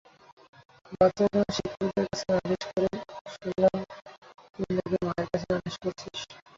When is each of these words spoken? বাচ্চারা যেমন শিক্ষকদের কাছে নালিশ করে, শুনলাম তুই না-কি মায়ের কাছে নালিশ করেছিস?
বাচ্চারা 0.91 1.29
যেমন 1.31 1.49
শিক্ষকদের 1.55 2.05
কাছে 2.09 2.25
নালিশ 2.31 2.63
করে, 2.67 2.89
শুনলাম 3.33 3.77
তুই 4.53 4.69
না-কি 4.75 4.97
মায়ের 5.05 5.27
কাছে 5.31 5.47
নালিশ 5.51 5.75
করেছিস? 5.81 6.19